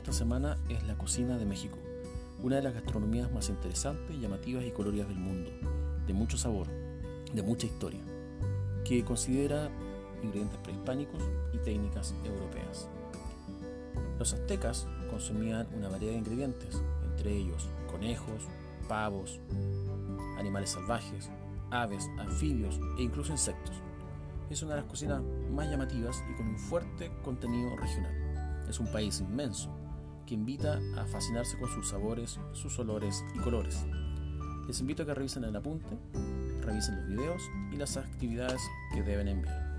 esta 0.00 0.12
semana 0.14 0.56
es 0.70 0.82
la 0.84 0.96
cocina 0.96 1.36
de 1.36 1.44
México, 1.44 1.76
una 2.42 2.56
de 2.56 2.62
las 2.62 2.72
gastronomías 2.72 3.30
más 3.30 3.50
interesantes, 3.50 4.18
llamativas 4.18 4.64
y 4.64 4.70
coloridas 4.70 5.08
del 5.08 5.18
mundo, 5.18 5.50
de 6.06 6.14
mucho 6.14 6.38
sabor, 6.38 6.68
de 7.34 7.42
mucha 7.42 7.66
historia, 7.66 8.00
que 8.82 9.04
considera 9.04 9.68
ingredientes 10.22 10.58
prehispánicos 10.60 11.22
y 11.52 11.58
técnicas 11.58 12.14
europeas. 12.24 12.88
Los 14.18 14.32
aztecas 14.32 14.86
consumían 15.10 15.68
una 15.76 15.90
variedad 15.90 16.12
de 16.12 16.18
ingredientes, 16.18 16.82
entre 17.04 17.36
ellos 17.36 17.68
conejos, 17.90 18.48
pavos, 18.88 19.38
animales 20.38 20.70
salvajes, 20.70 21.28
aves, 21.70 22.08
anfibios 22.18 22.80
e 22.98 23.02
incluso 23.02 23.32
insectos. 23.32 23.76
Es 24.48 24.62
una 24.62 24.76
de 24.76 24.80
las 24.80 24.90
cocinas 24.90 25.22
más 25.52 25.68
llamativas 25.68 26.24
y 26.32 26.36
con 26.38 26.48
un 26.48 26.58
fuerte 26.58 27.12
contenido 27.22 27.76
regional. 27.76 28.66
Es 28.66 28.80
un 28.80 28.90
país 28.90 29.20
inmenso 29.20 29.70
que 30.30 30.34
invita 30.34 30.78
a 30.96 31.06
fascinarse 31.06 31.58
con 31.58 31.68
sus 31.68 31.88
sabores, 31.88 32.38
sus 32.52 32.78
olores 32.78 33.24
y 33.34 33.40
colores. 33.40 33.84
Les 34.68 34.78
invito 34.78 35.02
a 35.02 35.06
que 35.06 35.12
revisen 35.12 35.42
el 35.42 35.56
apunte, 35.56 35.98
revisen 36.60 36.94
los 36.94 37.08
videos 37.08 37.42
y 37.72 37.76
las 37.76 37.96
actividades 37.96 38.62
que 38.94 39.02
deben 39.02 39.26
enviar. 39.26 39.69